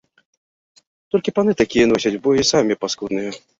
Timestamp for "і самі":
2.41-2.81